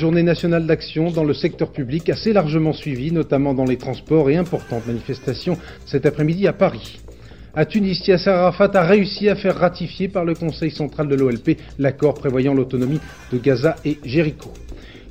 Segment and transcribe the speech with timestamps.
[0.00, 4.36] Journée nationale d'action dans le secteur public assez largement suivie, notamment dans les transports et
[4.38, 7.00] importantes manifestations cet après-midi à Paris.
[7.54, 11.58] À Tunis, Yasser Arafat a réussi à faire ratifier par le Conseil central de l'OLP
[11.78, 12.98] l'accord prévoyant l'autonomie
[13.30, 14.54] de Gaza et Jéricho.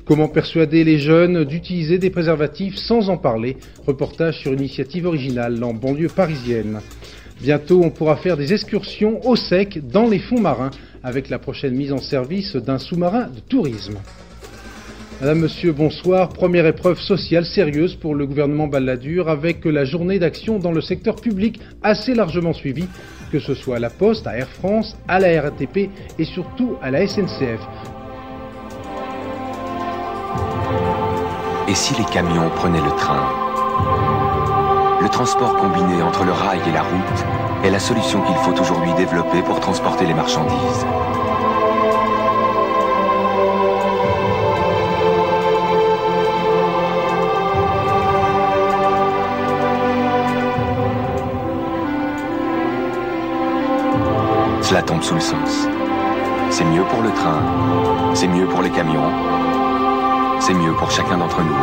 [0.04, 3.58] Comment persuader les jeunes d'utiliser des préservatifs sans en parler?
[3.86, 6.80] Reportage sur une initiative originale en banlieue parisienne.
[7.40, 10.72] Bientôt, on pourra faire des excursions au sec dans les fonds marins
[11.04, 14.00] avec la prochaine mise en service d'un sous-marin de tourisme.
[15.20, 16.30] Madame, Monsieur, bonsoir.
[16.30, 21.16] Première épreuve sociale sérieuse pour le gouvernement Balladur avec la journée d'action dans le secteur
[21.16, 22.88] public assez largement suivie,
[23.30, 26.90] que ce soit à la Poste, à Air France, à la RATP et surtout à
[26.90, 27.60] la SNCF.
[31.68, 33.28] Et si les camions prenaient le train?
[35.02, 37.24] Le transport combiné entre le rail et la route
[37.62, 40.86] est la solution qu'il faut aujourd'hui développer pour transporter les marchandises.
[54.70, 55.66] Cela tombe sous le sens.
[56.52, 59.10] C'est mieux pour le train, c'est mieux pour les camions,
[60.40, 61.56] c'est mieux pour chacun d'entre nous.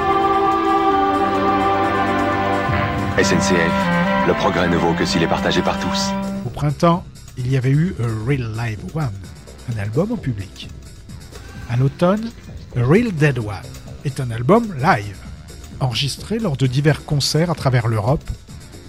[3.23, 6.11] SNCF, le progrès ne vaut que s'il est partagé par tous.
[6.45, 7.05] Au printemps,
[7.37, 9.09] il y avait eu A Real Live One,
[9.73, 10.67] un album en public.
[11.69, 12.29] À l'automne,
[12.75, 13.55] A Real Dead One
[14.03, 15.17] est un album live,
[15.79, 18.29] enregistré lors de divers concerts à travers l'Europe,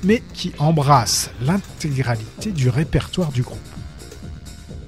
[0.02, 3.77] mais qui embrasse l'intégralité du répertoire du groupe.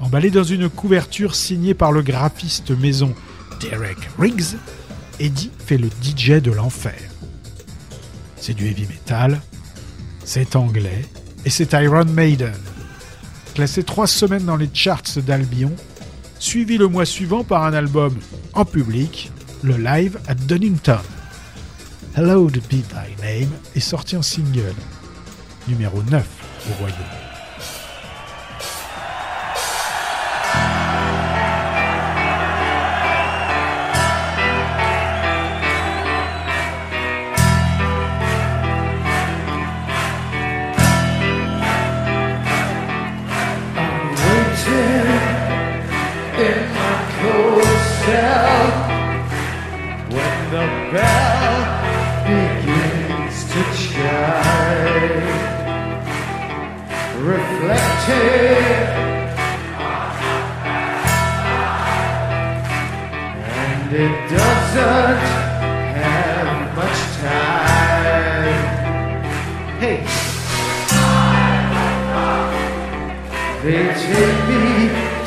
[0.01, 3.15] Emballé dans une couverture signée par le graphiste maison
[3.61, 4.57] Derek Riggs,
[5.19, 6.99] Eddie fait le DJ de l'enfer.
[8.37, 9.41] C'est du heavy metal,
[10.25, 11.05] c'est anglais
[11.45, 12.55] et c'est Iron Maiden.
[13.55, 15.73] Classé trois semaines dans les charts d'Albion,
[16.39, 18.17] suivi le mois suivant par un album
[18.55, 19.31] en public,
[19.63, 21.01] le live à Dunnington.
[22.17, 24.75] Hello to Be Thy Name est sorti en single,
[25.69, 26.27] numéro 9
[26.71, 27.20] au Royaume.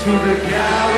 [0.04, 0.93] to the gallery.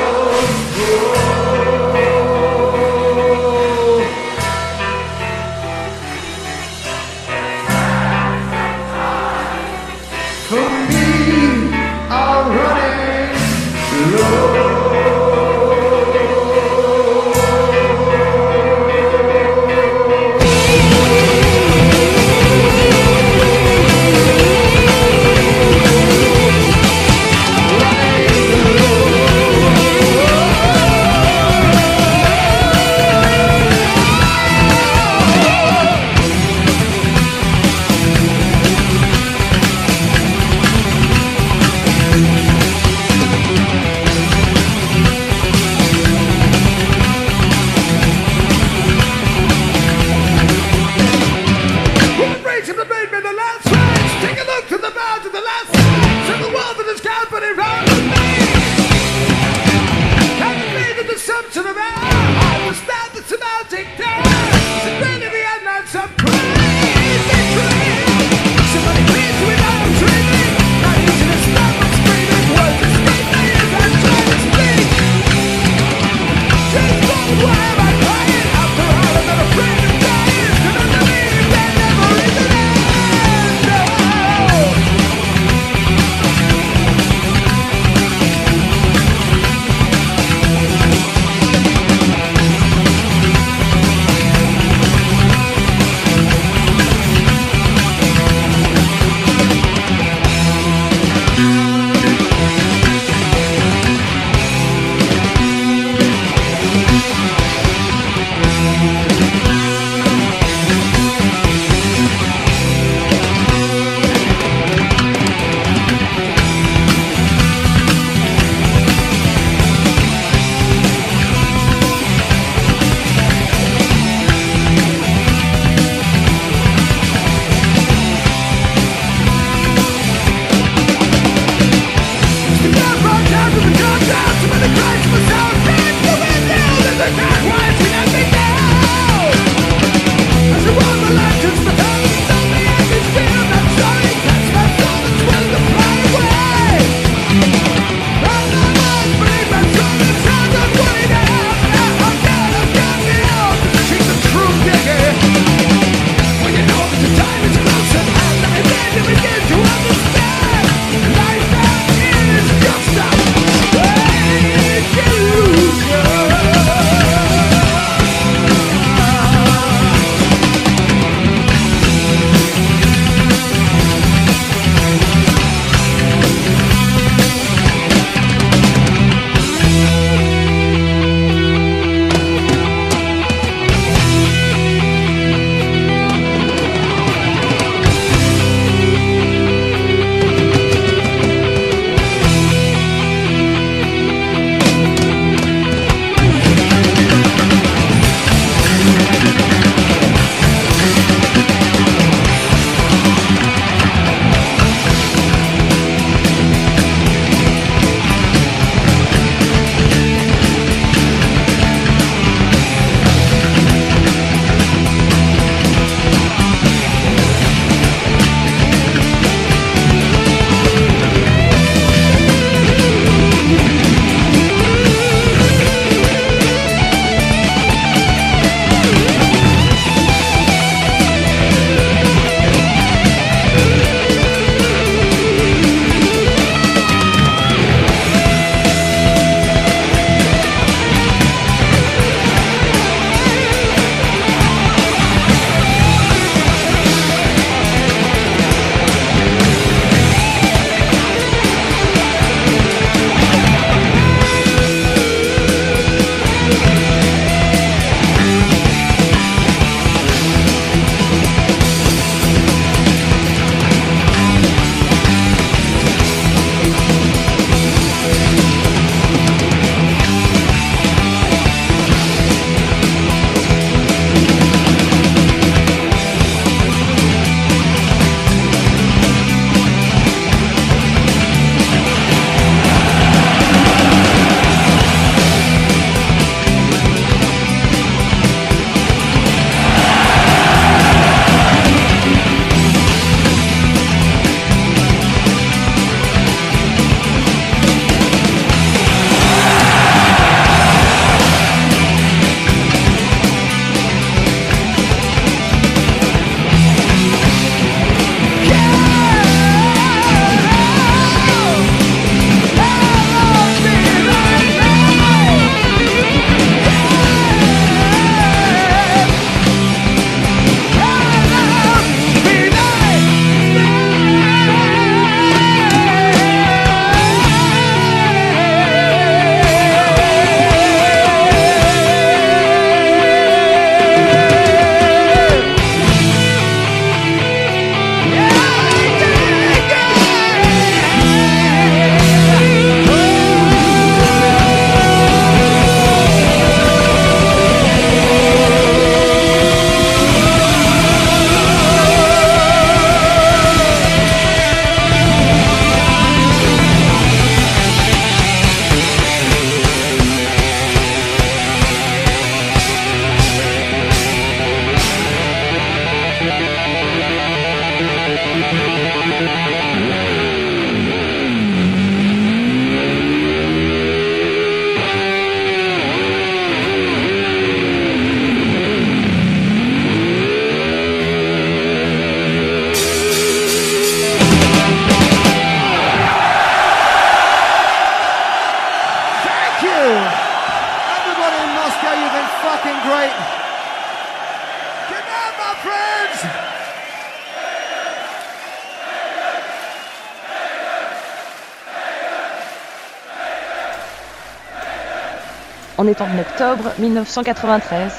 [406.46, 407.92] Octobre 1993.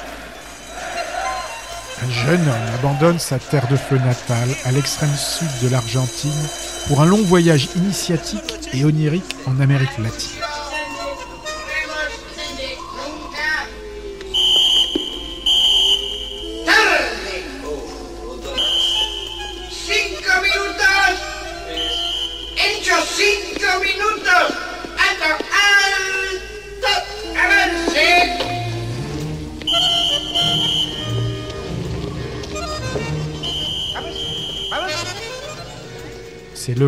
[2.03, 6.31] Un jeune homme abandonne sa terre de feu natale à l'extrême sud de l'Argentine
[6.87, 10.36] pour un long voyage initiatique et onirique en Amérique latine.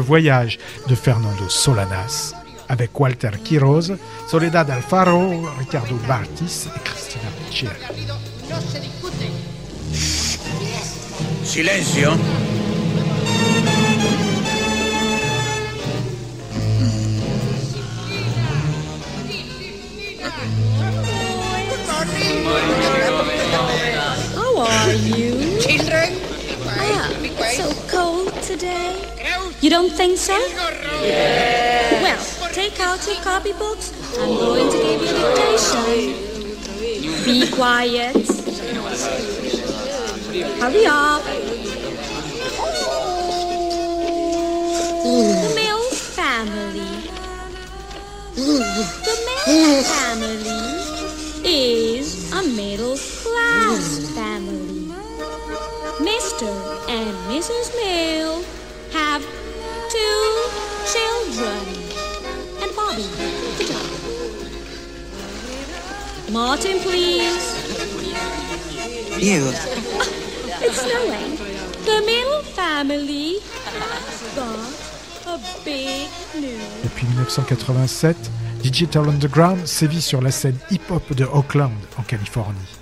[0.10, 2.34] Voyage de Fernando Solanas
[2.68, 3.94] avec Walter Quiroz,
[4.28, 7.70] Soledad Alfaro, Ricardo Bartis et Cristina Pichel.
[11.44, 12.12] Silencio.
[24.36, 25.60] How are you?
[25.60, 26.14] Children.
[26.68, 27.10] Ah,
[27.56, 29.19] so cold today.
[29.62, 30.38] You don't think so?
[31.02, 32.40] Yes.
[32.40, 33.92] Well, take out your copybooks.
[34.18, 36.16] I'm going to give you dictation.
[37.26, 38.16] Be quiet.
[40.62, 41.24] Hurry up.
[45.04, 47.12] The Mill family.
[48.36, 50.39] The Mill family
[66.40, 67.48] Martin, please.
[69.20, 69.44] You.
[70.62, 71.36] It's snowing.
[71.84, 73.40] The Middle family
[74.38, 74.58] got
[75.28, 76.08] a big
[76.42, 76.62] news.
[76.84, 78.32] Depuis 1987,
[78.64, 82.78] Digital Underground sévit sur la scène hip-hop de Oakland, en Californie.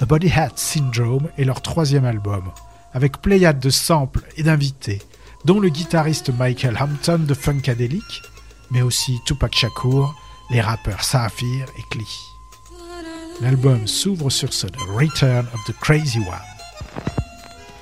[0.00, 2.50] The Body Hat Syndrome est leur troisième album,
[2.92, 5.00] avec pléiade de samples et d'invités,
[5.44, 8.22] dont le guitariste Michael Hampton de Funkadelic,
[8.72, 10.12] mais aussi Tupac Shakur,
[10.50, 12.33] les rappeurs Saphir et Klee.
[13.40, 16.40] L'album s'ouvre sur ce The Return of the Crazy One.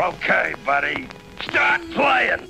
[0.01, 1.07] Okay, buddy.
[1.43, 2.49] Start playing.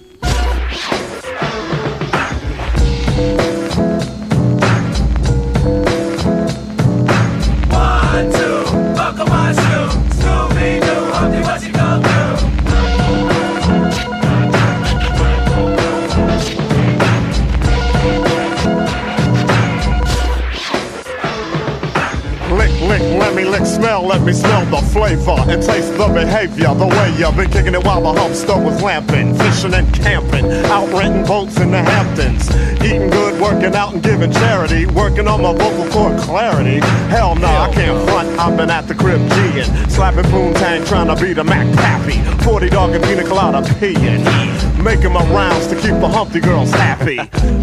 [23.92, 26.72] Smell, let me smell the flavor and taste the behavior.
[26.75, 30.46] The way you've been kicking it while the hump stove was lamping, fishing and camping,
[30.72, 32.49] out renting boats in the Hamptons,
[32.82, 36.80] eating good, working out and giving charity, working on my vocal cord clarity.
[37.11, 38.28] Hell no, I can't front.
[38.38, 42.70] I've been at the crib G'ing, slapping poontang, trying to beat a Mac Pappy, 40
[42.70, 44.72] dog and pina colada peeing.
[44.83, 47.21] Making my rounds to keep the Humpty girls happy.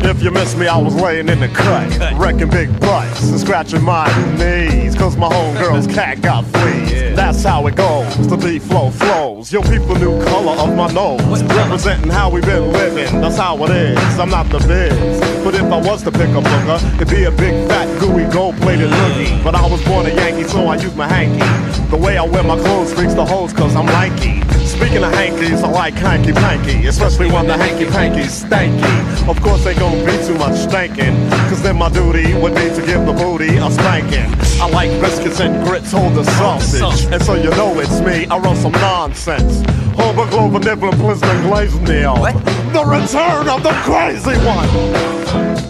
[0.08, 3.84] If you miss me, I was laying in the cut, wrecking big butts and scratching
[3.84, 4.08] my
[4.38, 4.96] knees.
[4.96, 7.18] Cause my homegirl's cat got fleas.
[7.18, 8.28] That's how it goes.
[8.28, 9.52] The beat flow flows.
[9.52, 11.44] Yo, people new color of my nose.
[11.44, 13.20] Representing how we been living.
[13.20, 13.98] That's how it is.
[14.18, 15.20] I'm not the biz.
[15.44, 18.56] But if I was to pick a booger, it'd be a big fat gooey gold
[18.62, 19.44] plated loogie.
[19.44, 21.44] But I was born a Yankee, so I use my hanky.
[21.90, 24.49] The way I wear my clothes freaks the hoes cause I'm lanky.
[24.70, 29.28] Speaking of hankies, I like hanky panky, especially when the hanky panky's stanky.
[29.28, 31.16] Of course, they gon' be too much stankin',
[31.50, 34.30] cause then my duty would be to give the booty a spanking.
[34.62, 37.12] I like biscuits and grits, hold the sausage.
[37.12, 39.64] And so you know it's me, I run some nonsense.
[39.98, 42.16] Holbrook, Glover, Nibbler, Blizzman, Glazed Neil.
[42.16, 44.70] The return of the crazy one.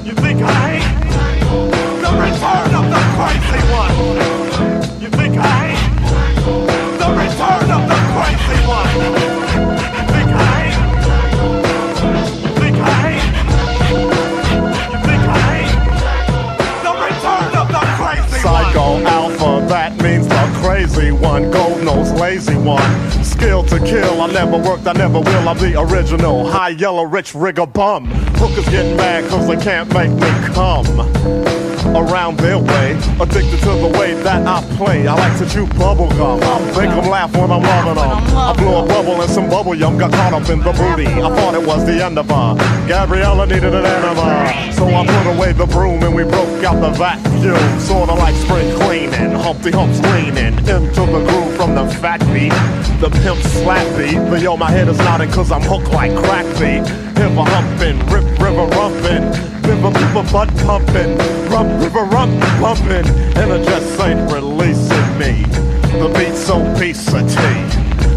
[0.06, 1.00] You think I ain't?
[2.04, 5.02] The return of the crazy one.
[5.02, 5.99] You think I ain't?
[20.80, 21.80] crazy one, gold
[22.20, 23.24] lazy one.
[23.24, 25.50] Skill to kill, I never worked, I never will.
[25.50, 28.06] I'm the original, high yellow, rich rigger bum.
[28.36, 32.98] Hookers get mad cause they can't make me come around their way.
[33.20, 35.08] Addicted to the way that I play.
[35.08, 36.40] I like to chew bubble gum.
[36.42, 38.38] I make them laugh when I'm loving them.
[38.38, 41.08] I blow a bubble and some bubble yum got caught up in the booty.
[41.08, 42.56] I thought it was the end of her.
[42.88, 44.74] Gabriella needed an enema.
[44.74, 47.80] So I put away the broom and we broke out the vacuum.
[47.80, 49.32] Sorta like spring cleaning.
[49.32, 52.54] Humpty Hump's leaning into the groove from the fat beat.
[53.00, 54.18] the pimp slap beat.
[54.30, 56.88] But yo, my head is nodding cause I'm hooked like crack beat.
[57.20, 59.24] Hip a humping, rip river rumping,
[59.70, 61.16] river river butt pumping,
[61.50, 63.06] rump river rump pumping,
[63.38, 65.44] and it just ain't releasing me.
[66.02, 66.94] The beat's so tea,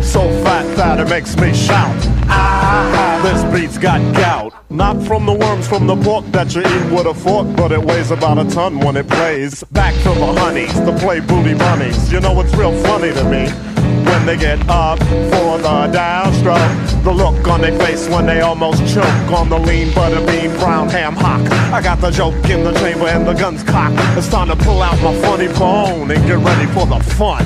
[0.02, 1.96] so fat that it makes me shout.
[2.28, 4.54] Ah, this beat's got gout.
[4.70, 7.82] Not from the worms from the pork that you eat with a fork, but it
[7.82, 9.62] weighs about a ton when it plays.
[9.64, 12.10] Back to the honeys, the play booty bunnies.
[12.10, 13.71] You know it's real funny to me
[14.06, 17.02] when they get up for the downstroke.
[17.04, 20.88] The look on their face when they almost choke on the lean butter bean brown
[20.88, 21.40] ham hock.
[21.72, 23.96] I got the joke in the chamber and the gun's cocked.
[24.16, 27.44] It's time to pull out my funny bone and get ready for the fun.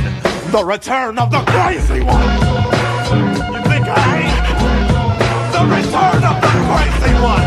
[0.53, 2.23] The return of the crazy one.
[3.53, 4.47] You think I ain't?
[5.53, 7.46] The return of the crazy one.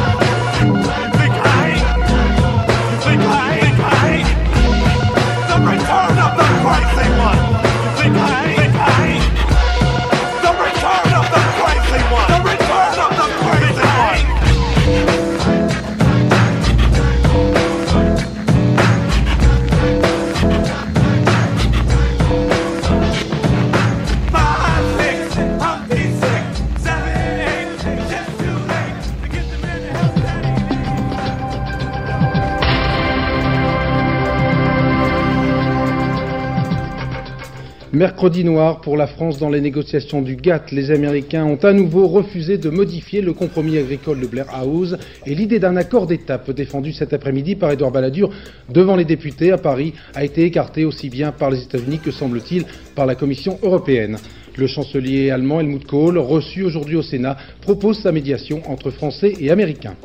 [38.00, 40.72] Mercredi noir pour la France dans les négociations du GATT.
[40.72, 45.36] Les Américains ont à nouveau refusé de modifier le compromis agricole de Blair House et
[45.36, 48.30] l'idée d'un accord d'étape défendu cet après-midi par Edouard Balladur
[48.70, 52.64] devant les députés à Paris a été écartée aussi bien par les États-Unis que semble-t-il
[52.96, 54.16] par la Commission européenne.
[54.56, 59.52] Le chancelier allemand Helmut Kohl, reçu aujourd'hui au Sénat, propose sa médiation entre Français et
[59.52, 59.98] Américains.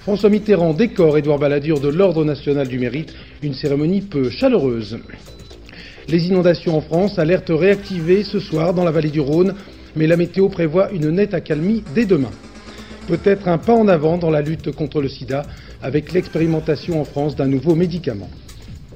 [0.00, 3.14] François Mitterrand décore Édouard Balladur de l'Ordre national du mérite,
[3.44, 4.98] une cérémonie peu chaleureuse.
[6.08, 9.54] Les inondations en France, alerte réactivée ce soir dans la vallée du Rhône,
[9.94, 12.30] mais la météo prévoit une nette accalmie dès demain.
[13.06, 15.44] Peut-être un pas en avant dans la lutte contre le sida
[15.82, 18.30] avec l'expérimentation en France d'un nouveau médicament.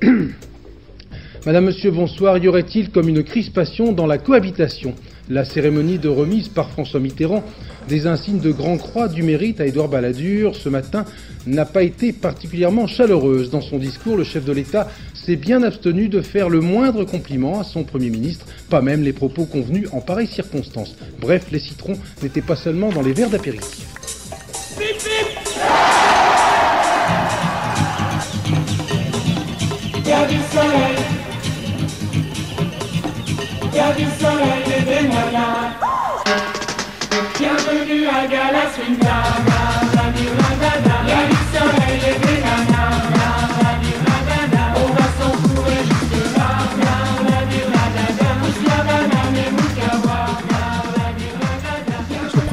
[1.47, 2.39] Madame, Monsieur, bonsoir.
[2.39, 4.95] Y aurait-il comme une crispation dans la cohabitation?
[5.29, 7.45] La cérémonie de remise par François Mitterrand
[7.89, 11.05] des insignes de Grand Croix du mérite à Édouard Balladur ce matin
[11.47, 13.51] n'a pas été particulièrement chaleureuse.
[13.51, 14.89] Dans son discours, le chef de l'État
[15.27, 19.13] s'est bien abstenu de faire le moindre compliment à son Premier ministre, pas même les
[19.13, 20.95] propos convenus en pareille circonstance.
[21.21, 23.87] Bref, les citrons n'étaient pas seulement dans les verres d'apéritif.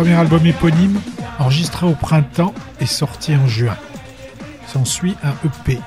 [0.04, 1.00] Premier album éponyme,
[1.40, 3.78] enregistré au printemps, est sorti en juin.
[4.68, 5.80] S'ensuit un EP,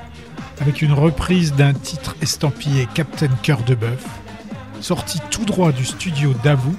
[0.59, 4.03] avec une reprise d'un titre estampillé Captain Cœur de Bœuf,
[4.81, 6.75] sorti tout droit du studio Davout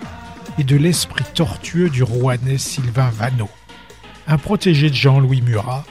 [0.59, 3.51] et de l'esprit tortueux du rouennais Sylvain Vanneau.
[4.27, 5.85] Un protégé de Jean-Louis Murat,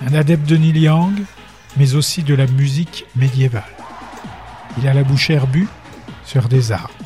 [0.00, 0.90] un adepte de Neil
[1.76, 3.62] mais aussi de la musique médiévale.
[4.78, 5.68] Il a la bouche herbue
[6.24, 7.03] sur des arbres.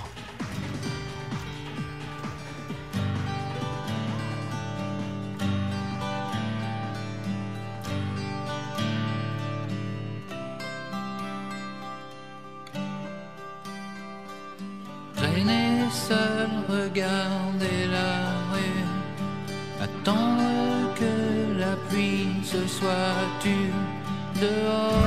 [24.48, 24.92] Dehors.
[24.92, 24.97] Le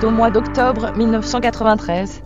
[0.00, 2.22] au mois d'octobre 1993.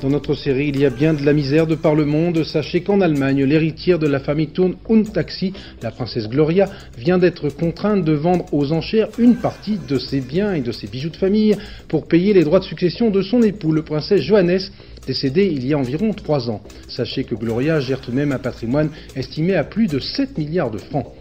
[0.00, 2.44] Dans notre série, il y a bien de la misère de par le monde.
[2.44, 7.48] Sachez qu'en Allemagne, l'héritière de la famille Thurn und Taxi, la princesse Gloria, vient d'être
[7.48, 11.16] contrainte de vendre aux enchères une partie de ses biens et de ses bijoux de
[11.16, 11.56] famille
[11.88, 14.60] pour payer les droits de succession de son époux, le princesse Johannes,
[15.04, 16.62] décédé il y a environ trois ans.
[16.88, 20.70] Sachez que Gloria gère tout de même un patrimoine estimé à plus de 7 milliards
[20.70, 21.12] de francs.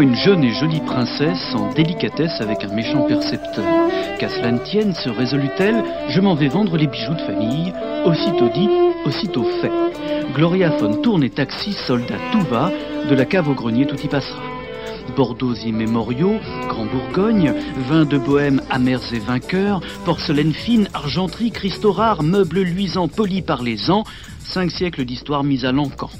[0.00, 3.64] Une jeune et jolie princesse en délicatesse avec un méchant percepteur.
[4.18, 7.72] Qu'à cela ne tienne, se résolut-elle, je m'en vais vendre les bijoux de famille.
[8.04, 8.68] Aussitôt dit,
[9.04, 9.72] aussitôt fait.
[10.34, 12.70] Gloria von tourne et taxi, soldat tout va,
[13.08, 14.40] de la cave au grenier tout y passera.
[15.16, 16.36] Bordeaux immémoriaux,
[16.68, 17.54] Grand Bourgogne,
[17.88, 23.62] vins de bohème amers et vainqueurs, porcelaine fine, argenterie, cristaux rares, meubles luisants polis par
[23.62, 24.04] les ans,
[24.40, 26.10] cinq siècles d'histoire mise à l'encan.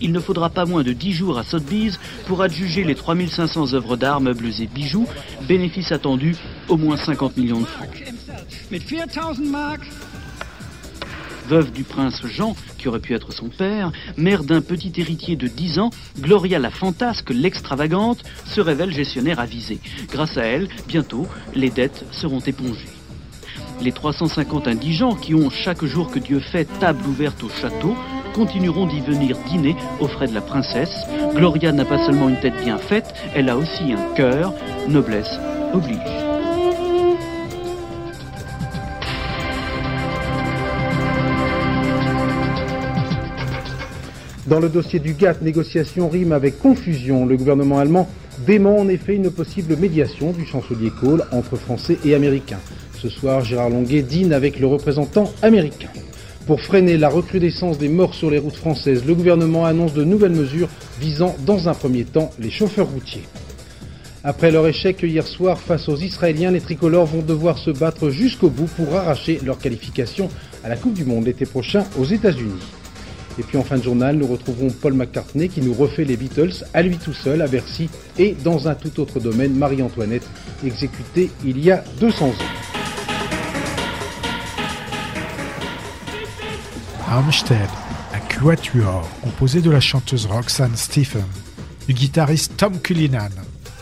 [0.00, 3.96] Il ne faudra pas moins de dix jours à Sotheby's pour adjuger les 3500 œuvres
[3.96, 5.06] d'art, meubles et bijoux,
[5.48, 6.36] bénéfice attendu
[6.68, 7.88] au moins 50 millions de francs.
[11.46, 15.46] Veuve du prince Jean, qui aurait pu être son père, mère d'un petit héritier de
[15.46, 19.78] 10 ans, Gloria la fantasque, l'extravagante, se révèle gestionnaire avisée.
[20.10, 22.88] Grâce à elle, bientôt, les dettes seront épongées.
[23.82, 27.94] Les 350 indigents qui ont, chaque jour que Dieu fait, table ouverte au château,
[28.34, 31.06] continueront d'y venir dîner aux frais de la princesse.
[31.34, 34.52] Gloria n'a pas seulement une tête bien faite, elle a aussi un cœur.
[34.88, 35.38] Noblesse
[35.72, 35.98] oblige.
[44.46, 47.24] Dans le dossier du GATT, négociation rime avec confusion.
[47.24, 48.08] Le gouvernement allemand
[48.46, 52.60] dément en effet une possible médiation du chancelier Kohl entre Français et Américains.
[52.98, 55.88] Ce soir, Gérard Longuet dîne avec le représentant américain.
[56.46, 60.32] Pour freiner la recrudescence des morts sur les routes françaises, le gouvernement annonce de nouvelles
[60.32, 60.68] mesures
[61.00, 63.24] visant dans un premier temps les chauffeurs routiers.
[64.22, 68.50] Après leur échec hier soir face aux Israéliens, les tricolores vont devoir se battre jusqu'au
[68.50, 70.28] bout pour arracher leur qualification
[70.62, 72.60] à la Coupe du Monde l'été prochain aux États-Unis.
[73.38, 76.64] Et puis en fin de journal, nous retrouverons Paul McCartney qui nous refait les Beatles
[76.74, 80.28] à lui tout seul à Bercy et dans un tout autre domaine, Marie-Antoinette,
[80.64, 82.63] exécutée il y a 200 ans.
[87.08, 87.68] Armstead,
[88.14, 91.24] un quatuor composé de la chanteuse Roxanne Stephen,
[91.86, 93.30] du guitariste Tom Cullinan,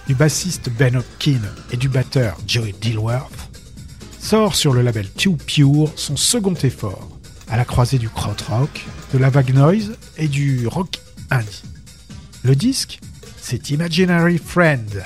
[0.08, 3.50] du bassiste Ben Hopkins et du batteur Joey Dilworth,
[4.18, 7.08] sort sur le label Too Pure son second effort,
[7.48, 10.98] à la croisée du krautrock, de la vague noise et du rock
[11.30, 11.62] indie.
[12.42, 12.98] Le disque,
[13.40, 15.04] c'est Imaginary Friend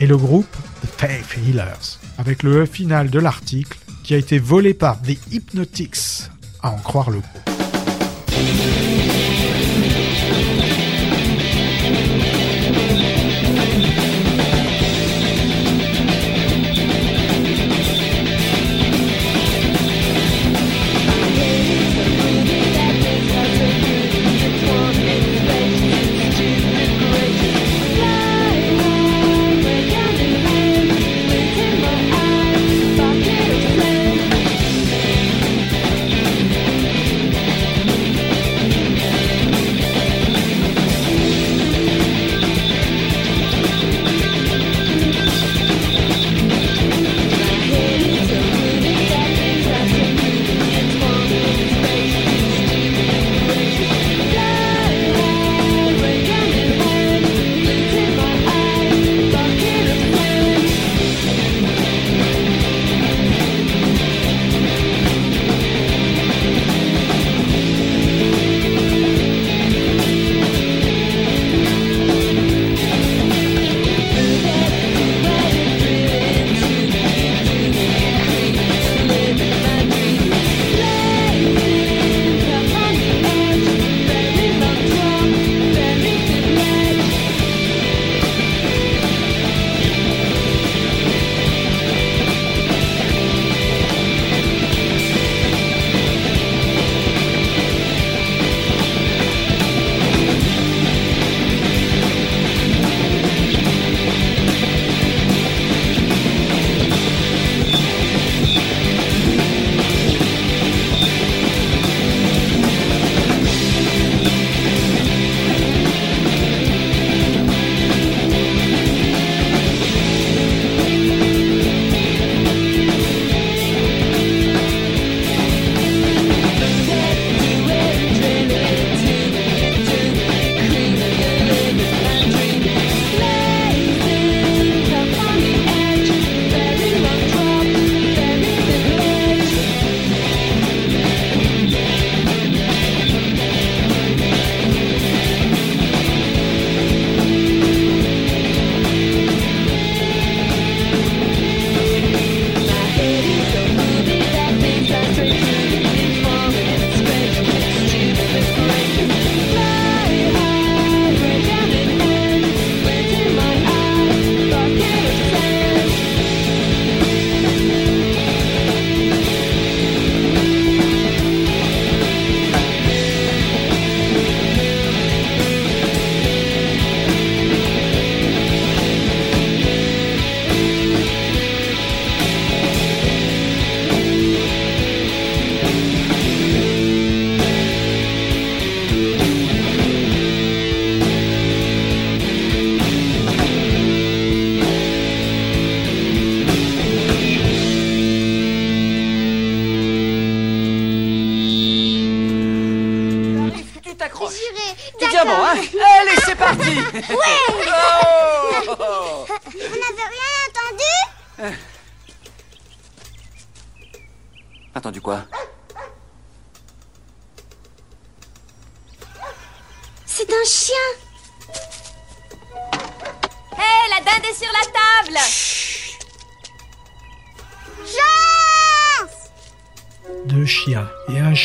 [0.00, 4.38] et le groupe The Faith Healers, avec le E final de l'article qui a été
[4.38, 6.29] volé par The Hypnotics,
[6.62, 9.19] à en croire le groupe.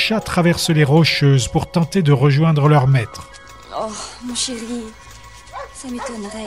[0.08, 3.28] Chat traversent les rocheuses pour tenter de rejoindre leur maître.
[3.76, 3.88] Oh,
[4.24, 4.84] mon chéri,
[5.74, 6.46] ça m'étonnerait.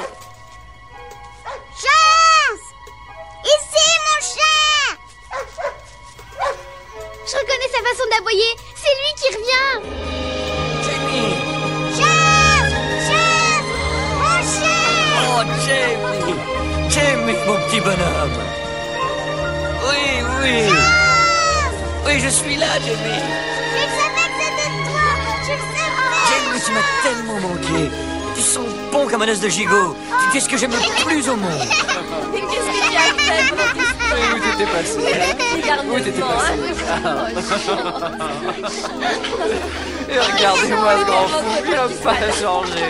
[22.28, 23.22] Je suis là, Jamie
[23.72, 25.06] Je savais que c'était toi.
[25.44, 26.20] Je le savais.
[26.28, 27.80] Jamie, tu m'as tellement manqué.
[28.34, 29.96] Tu sens bon comme un os de gigot.
[30.30, 31.50] Tu es ce que j'aime le plus au monde.
[32.32, 33.88] Mais qu'est-ce que tu as fait, petit
[34.34, 34.98] Où t'étais passé.
[35.90, 36.52] Où t'étais passé.
[40.10, 42.88] Et regardez-moi ce grand fou, il a pas changé.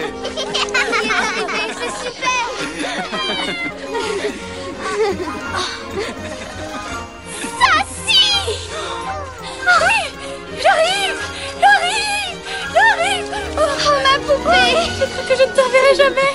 [1.79, 2.45] C'est super.
[9.67, 10.01] Oui
[10.63, 11.19] J'arrive
[11.61, 12.37] J'arrive
[12.75, 16.33] J'arrive Oh, ma poupée Je crois que je ne te reverrai jamais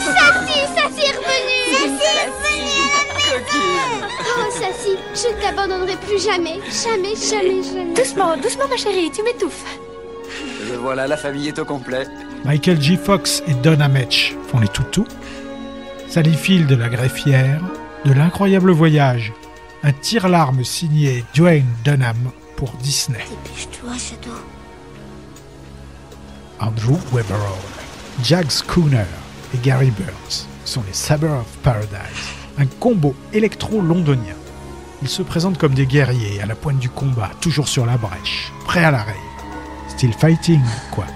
[0.00, 4.06] Sassy, Sassy est revenue Sassy est revenue
[4.38, 9.22] Oh, Sassy, je ne t'abandonnerai plus jamais Jamais, jamais, jamais Doucement, doucement, ma chérie, tu
[9.22, 9.64] m'étouffes.
[10.70, 12.06] Le voilà, la famille est au complet.
[12.44, 12.96] Michael J.
[12.96, 15.06] Fox et Donna Metch font les toutous.
[16.08, 17.60] Sally Field, la greffière,
[18.04, 19.32] de l'incroyable voyage,
[19.82, 23.18] un tire-larme signé Dwayne Dunham pour Disney.
[23.18, 24.36] Dépêche-toi, Shadow.
[26.58, 27.58] Andrew Weberall,
[28.22, 29.06] Jack Schooner
[29.54, 34.34] et Gary Burns sont les Saber of Paradise, un combo électro-londonien.
[35.02, 38.52] Ils se présentent comme des guerriers à la pointe du combat, toujours sur la brèche,
[38.66, 39.16] prêts à la rave.
[39.88, 41.06] Still fighting, quoi.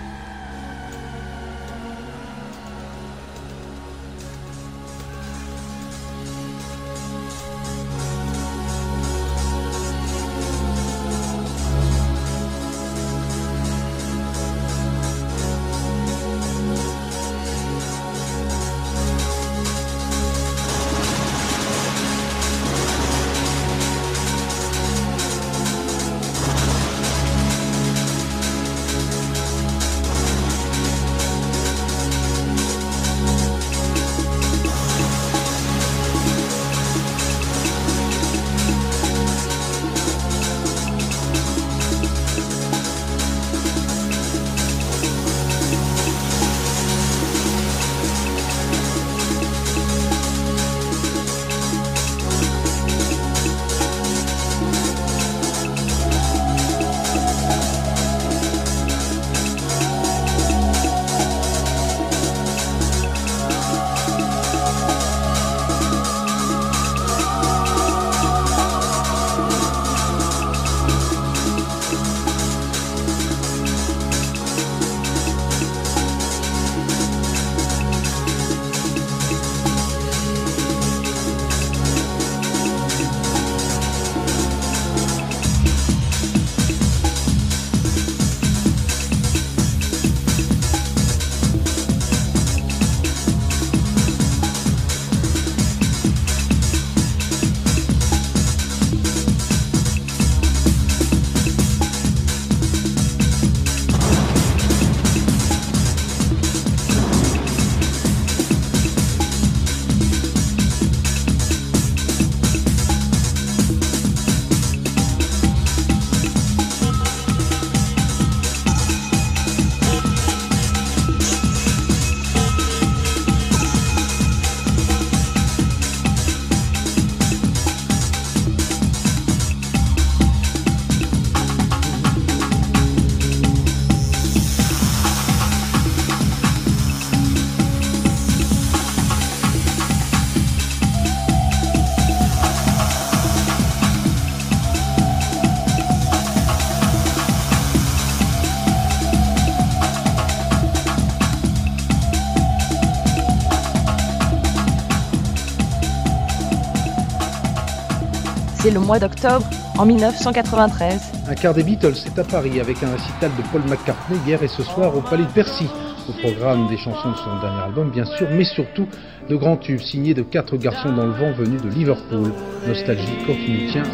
[158.75, 161.13] Le mois d'octobre en 1993.
[161.29, 164.49] Un quart des Beatles, c'est à Paris avec un récital de Paul McCartney hier et
[164.49, 165.69] ce soir au Palais de Percy.
[166.09, 168.87] Au programme des chansons de son dernier album, bien sûr, mais surtout
[169.31, 172.33] de grands tubes signés de quatre garçons dans le vent venus de Liverpool.
[172.67, 173.85] Nostalgie quand tu nous tiens.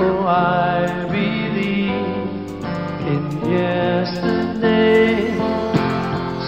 [0.00, 1.90] Oh, I believe
[3.08, 5.32] in yesterday.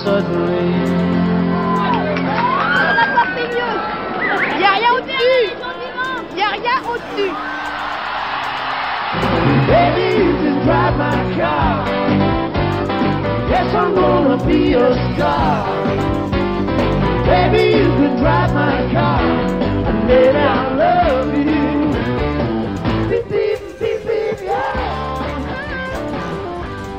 [0.04, 1.00] Suddenly.
[4.56, 5.59] Il a rien au-dessus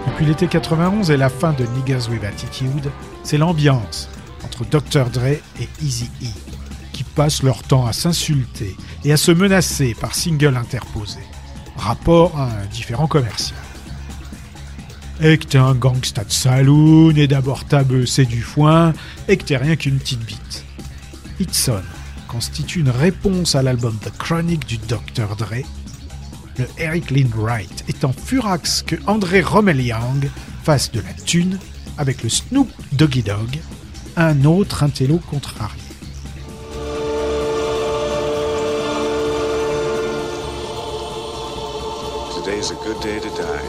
[0.07, 2.89] Depuis l'été 91 et la fin de Niggas with Attitude,
[3.23, 4.09] c'est l'ambiance
[4.45, 5.09] entre Dr.
[5.09, 6.70] Dre et Eazy-E qui
[7.15, 11.19] passent leur temps à s'insulter et à se menacer par singles interposés.
[11.75, 13.59] Rapport à un différent commercial.
[15.21, 18.93] Et t'es un gangsta de saloon et d'abord tabeux c'est du foin
[19.27, 20.65] et que t'es rien qu'une petite bite.
[21.39, 21.83] Hitson
[22.27, 25.35] constitue une réponse à l'album The Chronic du Dr.
[25.37, 25.63] Dre
[26.57, 30.29] le Eric Lynn Wright en furax que André Rommel Young
[30.63, 31.59] fasse de la thune
[31.97, 33.59] avec le Snoop Doggy Dog,
[34.15, 35.80] un autre intello contrarié.
[42.61, 43.67] Today's a good day to die.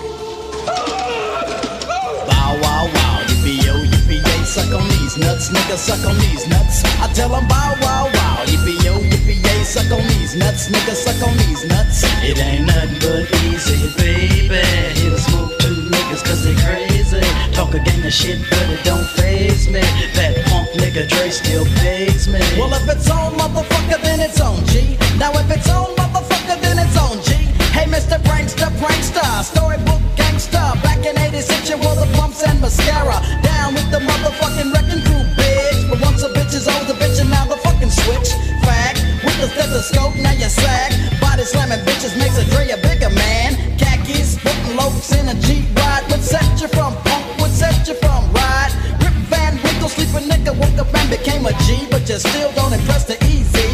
[2.29, 6.47] Bow wow wow, yippee yo, yippee yay, suck on these nuts, nigga, suck on these
[6.47, 6.85] nuts.
[7.01, 10.95] I tell 'em bow wow wow, yippee yo, yippee yay, suck on these nuts, nigga,
[10.95, 12.05] suck on these nuts.
[12.23, 14.61] It ain't nothing but easy, baby.
[15.01, 17.25] Here to smoke two niggas cause they crazy.
[17.55, 19.81] Talk a gang of shit, but it don't phase me.
[20.17, 22.41] That punk nigga Dre still pays me.
[22.59, 24.99] Well, if it's on, motherfucker, then it's on G.
[25.17, 27.52] Now if it's on, motherfucker, then it's on G.
[27.73, 28.21] Hey, Mr.
[28.21, 30.61] Prankster, Prankster, storybook gangster.
[30.85, 33.17] Back in 86, you wore the pumps and mascara.
[33.43, 35.89] Down with the motherfucking wrecking crew, bitch.
[35.89, 38.37] But once a bitch is old, a bitch, and now the fucking switch.
[38.61, 40.93] Fact, with the stethoscope, now you sag.
[41.19, 43.57] Body slamming bitches makes a Dre a bigger man.
[43.81, 46.05] Khakis, putting loafs in a Jeep ride.
[46.13, 48.73] Would set you from punk, would set you from ride.
[49.01, 51.89] Rip Van Winkle, sleeping nigga, woke up and became a G.
[51.91, 53.72] But you still don't impress the easy.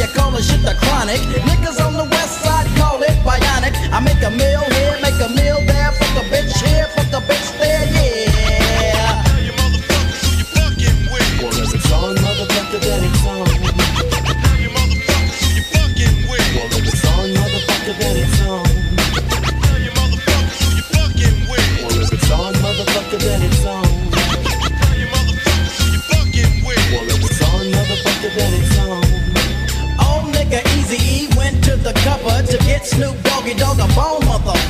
[0.00, 1.20] You call the shit the chronic.
[1.44, 3.74] Niggas on the west side call it bionic.
[3.92, 4.69] I make a meal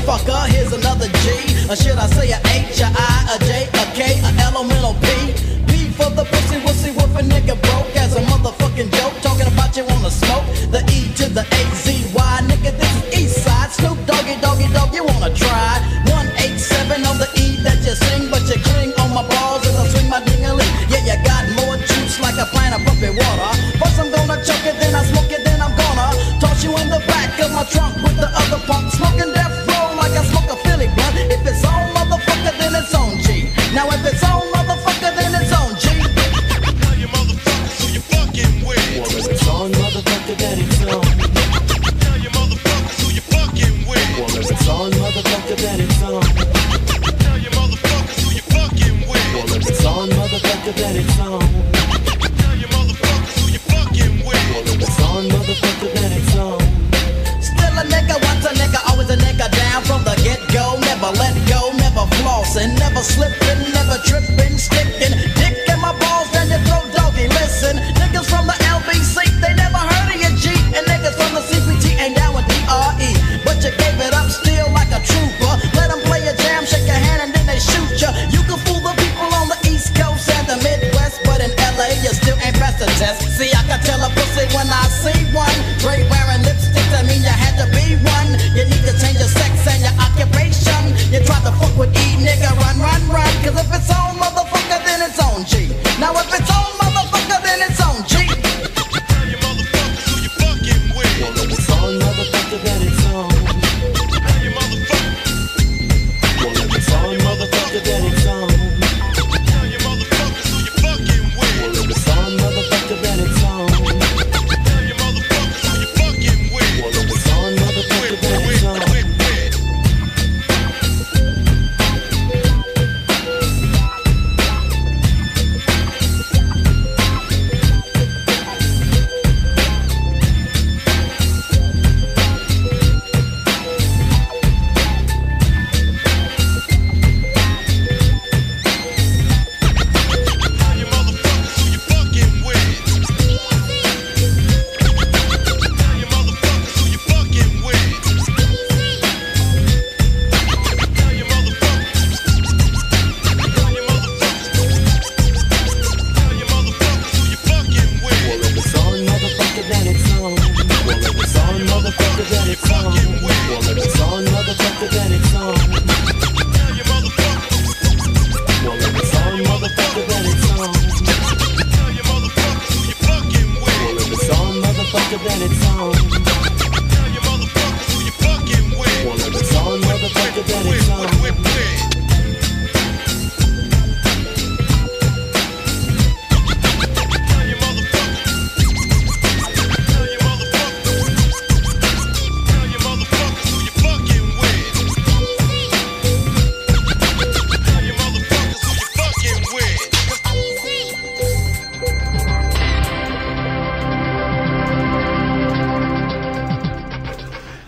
[0.01, 0.49] motherfucker.
[0.49, 2.81] Here's another G, or should I say a H,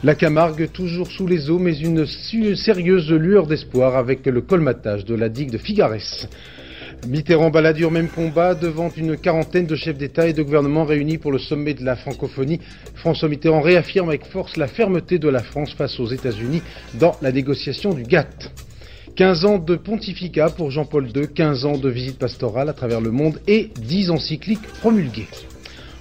[0.04, 5.14] La Camargue toujours sous les eaux, mais une sérieuse lueur d'espoir avec le colmatage de
[5.14, 6.26] la digue de Figares.
[7.06, 11.30] Mitterrand baladure même combat devant une quarantaine de chefs d'État et de gouvernement réunis pour
[11.30, 12.58] le sommet de la francophonie.
[12.96, 16.62] François Mitterrand réaffirme avec force la fermeté de la France face aux États-Unis
[16.94, 18.50] dans la négociation du GATT.
[19.14, 23.12] 15 ans de pontificat pour Jean-Paul II, 15 ans de visite pastorale à travers le
[23.12, 25.28] monde et 10 encycliques promulguées.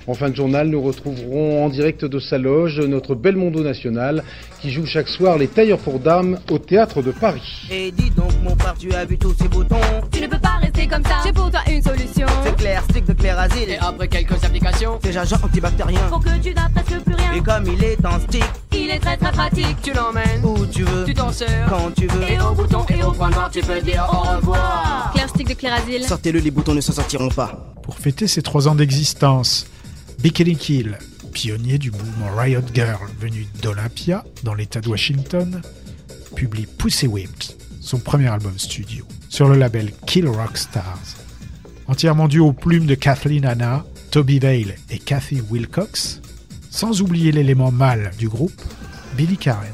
[0.08, 4.24] En fin de journal, nous retrouverons en direct de sa loge notre Belmondo National
[4.60, 7.68] qui joue chaque soir les tailleurs pour dames au théâtre de Paris.
[7.72, 9.80] Et dis donc mon frère, tu as vu tous ces boutons
[10.12, 11.18] Tu ne peux pas rester comme ça.
[11.24, 12.26] J'ai pour toi une solution.
[12.44, 13.70] C'est clair, stick de clair asile.
[13.70, 16.02] Et après quelques applications, C'est agent antibactérien.
[16.10, 17.34] Pour que tu n'as presque plus rien.
[17.34, 18.44] Et comme il est en stick,
[18.74, 19.78] Il est très très pratique.
[19.84, 21.68] tu l'emmènes, où tu veux, tu t'en sers.
[21.70, 22.24] quand tu veux.
[22.30, 25.12] Et au bouton et au point noir, tu peux dire au revoir.
[25.14, 26.04] Claire stick de Clairasil.
[26.06, 27.74] Sortez-le, les boutons ne s'en sortiront pas.
[27.84, 29.66] Pour fêter ses trois ans d'existence,
[30.22, 31.00] Bikini Kill,
[31.34, 35.64] pionnier du mouvement Riot Girl venu d'Olympia, dans l'état de Washington,
[36.36, 41.16] publie Pussy Whipped, son premier album studio, sur le label Kill Rock Stars.
[41.88, 46.22] Entièrement dû aux plumes de Kathleen Hanna, Toby Vale et Kathy Wilcox,
[46.70, 48.62] sans oublier l'élément mâle du groupe,
[49.18, 49.72] Billy Karen.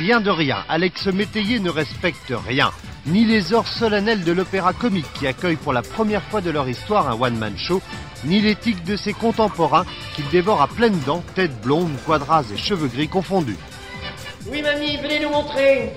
[0.00, 0.64] Rien de rien.
[0.70, 2.70] Alex Métayer ne respecte rien.
[3.06, 6.66] Ni les heures solennelles de l'opéra comique qui accueille pour la première fois de leur
[6.70, 7.82] histoire un one-man show,
[8.24, 9.84] ni l'éthique de ses contemporains
[10.16, 13.58] qu'il dévore à pleines dents, tête blonde, quadras et cheveux gris confondus.
[14.46, 15.92] Oui, mamie, venez nous montrer.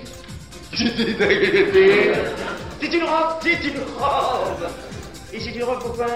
[0.74, 0.84] C'est
[2.92, 4.70] une robe, c'est une robe.
[5.32, 6.08] Et c'est une robe pourquoi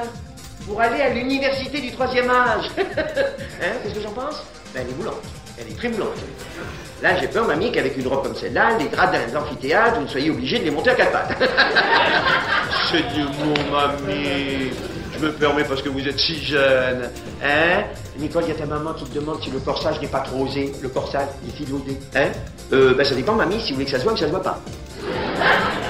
[0.66, 2.66] Pour aller à l'université du troisième âge.
[2.78, 4.44] hein, qu'est-ce que j'en pense?
[4.74, 5.24] Ben, elle est moulante.
[5.60, 6.18] Elle est très moulante.
[7.02, 10.08] Là, j'ai peur, mamie, qu'avec une robe comme celle-là, les gradins de l'amphithéâtre, vous ne
[10.08, 11.38] soyez obligés de les monter à quatre pattes.
[12.92, 14.72] C'est du mon mamie.
[15.14, 17.10] Je me permets parce que vous êtes si jeune.
[17.44, 17.84] Hein?
[18.18, 20.46] Nicole, il y a ta maman qui te demande si le corsage n'est pas trop
[20.46, 20.72] osé.
[20.82, 22.00] Le corsage, il est osé.
[22.16, 22.30] Hein?
[22.74, 24.28] Euh, ben, ça dépend, mamie, si vous voulez que ça se voit ou que ça
[24.28, 24.60] se voit pas.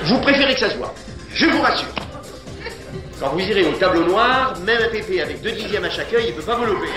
[0.06, 0.94] Vous préférez que ça se voit.
[1.34, 1.88] Je vous rassure.
[3.20, 6.26] Quand vous irez au tableau noir, même un pépé avec deux dixièmes à chaque œil,
[6.30, 6.88] il peut pas vous louper.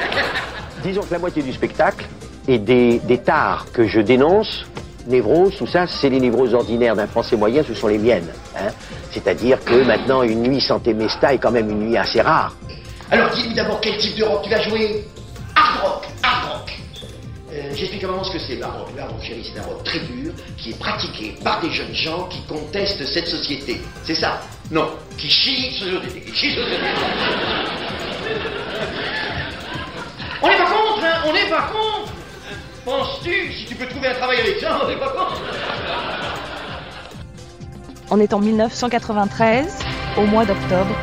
[0.82, 2.06] Disons que la moitié du spectacle
[2.50, 4.64] et des, des tares que je dénonce,
[5.06, 8.28] névroses, tout ça, c'est les névroses ordinaires d'un Français moyen, ce sont les miennes.
[8.56, 8.70] hein.
[9.12, 12.52] C'est-à-dire que maintenant, une nuit sans Temesta est quand même une nuit assez rare.
[13.12, 15.04] Alors dis-nous d'abord quel type de rock tu vas jouer
[15.54, 16.72] Hard rock, hard rock.
[17.52, 18.88] Euh, J'explique à maman ce que c'est le hard rock.
[18.96, 21.94] Le hard rock, chérie, c'est un rock très dur qui est pratiqué par des jeunes
[21.94, 23.80] gens qui contestent cette société.
[24.04, 24.40] C'est ça?
[24.72, 26.48] Non, qui chient sur société, qui.
[30.42, 31.89] On n'est pas contre, hein on n'est pas contre
[32.90, 35.40] Penses-tu, si tu peux trouver un travail avec ça, on n'est pas contre
[38.10, 39.78] On est en 1993,
[40.18, 40.96] au mois d'octobre.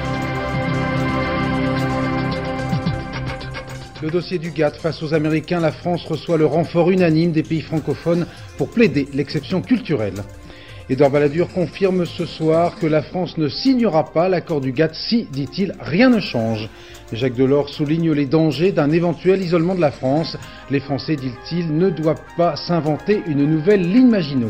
[4.02, 7.62] Le dossier du GATT face aux Américains, la France reçoit le renfort unanime des pays
[7.62, 8.28] francophones
[8.58, 10.26] pour plaider l'exception culturelle.
[10.90, 15.28] Édouard Balladur confirme ce soir que la France ne signera pas l'accord du GATT si,
[15.34, 16.70] dit-il, rien ne change.
[17.12, 20.38] Jacques Delors souligne les dangers d'un éventuel isolement de la France.
[20.72, 24.48] Les Français, dit-il, ne doivent pas s'inventer une nouvelle ligne Maginot.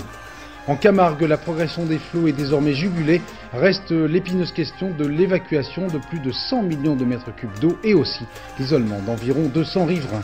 [0.67, 3.21] En Camargue, la progression des flots est désormais jugulée.
[3.53, 7.95] Reste l'épineuse question de l'évacuation de plus de 100 millions de mètres cubes d'eau et
[7.95, 8.25] aussi
[8.59, 10.23] l'isolement d'environ 200 riverains.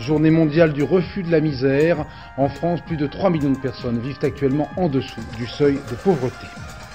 [0.00, 2.04] Journée mondiale du refus de la misère.
[2.36, 5.94] En France, plus de 3 millions de personnes vivent actuellement en dessous du seuil de
[5.96, 6.46] pauvreté.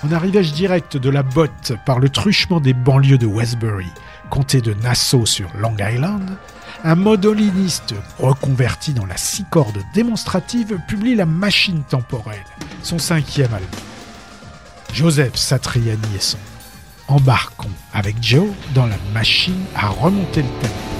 [0.03, 3.91] En arrivage direct de la botte par le truchement des banlieues de Westbury,
[4.29, 6.29] comté de Nassau sur Long Island,
[6.83, 12.45] un modoliniste reconverti dans la six cordes démonstrative publie La Machine temporelle,
[12.83, 13.69] son cinquième album.
[14.93, 16.37] Joseph Satriani et son
[17.07, 20.96] Embarquons avec Joe dans la machine à remonter le tempo.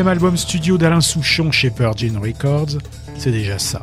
[0.00, 2.78] Album studio d'Alain Souchon chez Virgin Records,
[3.18, 3.82] c'est déjà ça.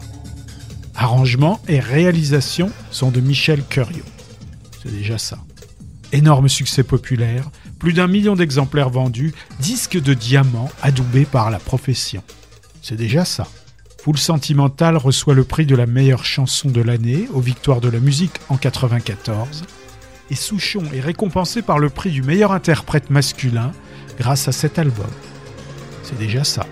[0.95, 4.03] Arrangement et réalisation sont de Michel Curiot.
[4.82, 5.38] C'est déjà ça.
[6.12, 12.24] Énorme succès populaire, plus d'un million d'exemplaires vendus, disque de diamant adoubé par la profession.
[12.82, 13.47] C'est déjà ça.
[14.03, 17.99] Full Sentimental reçoit le prix de la meilleure chanson de l'année aux Victoires de la
[17.99, 19.64] musique en 94.
[20.32, 23.72] Et Souchon est récompensé par le prix du meilleur interprète masculin
[24.18, 25.07] grâce à cet album.
[26.10, 26.66] C'est déjà ça.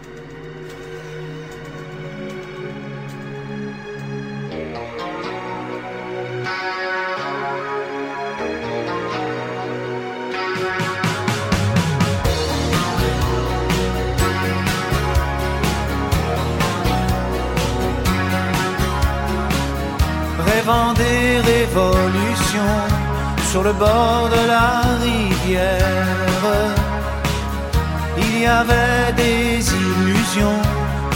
[20.48, 22.60] rêvant des révolutions
[23.52, 26.37] sur le bord de la rivière.
[28.40, 30.62] Il y avait des illusions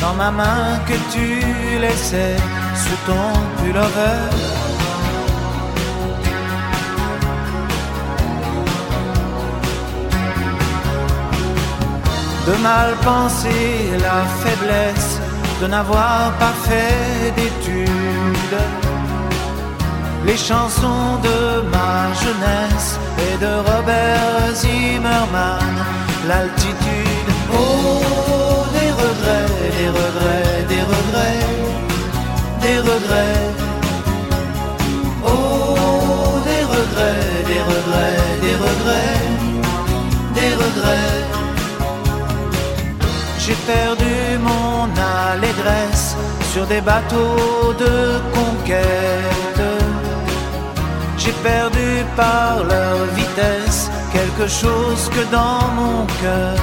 [0.01, 1.27] dans ma main que tu
[1.79, 2.35] laissais
[2.83, 4.21] sous ton pullover.
[12.47, 15.19] De mal penser la faiblesse
[15.61, 18.61] de n'avoir pas fait d'études
[20.25, 25.75] les chansons de ma jeunesse et de Robert Zimmerman,
[26.27, 27.29] l'altitude.
[27.53, 31.43] Oh, des regrets, des regrets, des regrets,
[32.65, 33.47] des regrets.
[35.25, 39.19] Oh, des regrets, des regrets, des regrets,
[40.37, 41.21] des regrets.
[43.43, 44.15] J'ai perdu
[44.49, 44.87] mon
[45.31, 46.15] allégresse
[46.53, 47.95] sur des bateaux de
[48.37, 49.65] conquête.
[51.17, 53.70] J'ai perdu par leur vitesse
[54.13, 56.55] quelque chose que dans mon cœur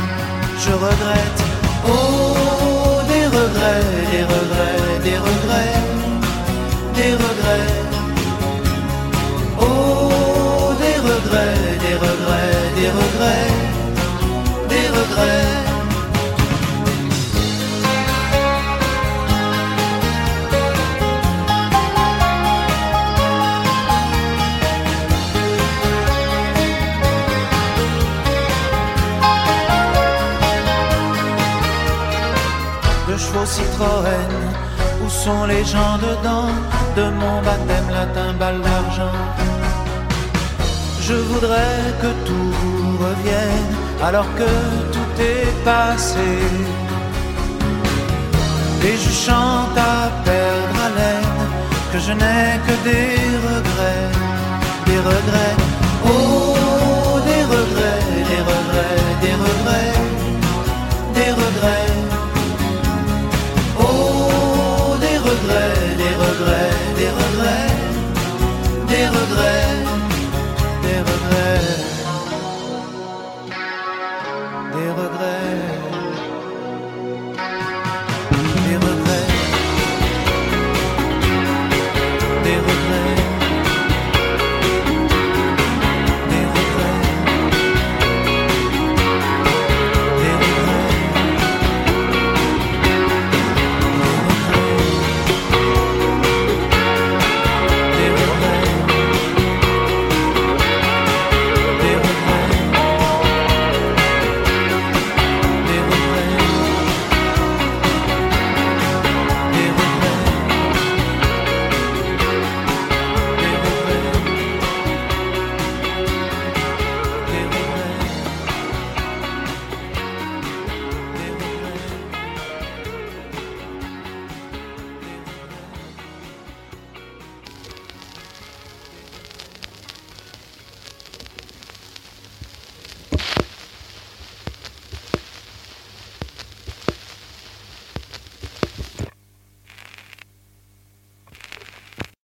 [0.64, 1.40] je regrette.
[1.86, 5.80] Oh, des regrets, des regrets, des regrets,
[6.94, 7.74] des regrets.
[9.60, 13.50] Oh, des regrets, des regrets, des regrets,
[14.68, 15.67] des regrets.
[33.46, 34.32] Citroën
[35.04, 36.50] Où sont les gens dedans
[36.96, 39.18] De mon baptême latin balle d'argent?
[41.00, 42.52] Je voudrais que tout
[43.04, 43.72] revienne
[44.02, 44.50] Alors que
[44.94, 46.30] tout est passé.
[48.84, 51.38] Et je chante à perdre haleine
[51.92, 53.16] Que je n'ai que des
[53.48, 54.08] regrets
[54.86, 55.56] Des regrets.
[56.04, 59.97] Oh, des regrets, des regrets, des regrets
[68.98, 69.67] des regrets.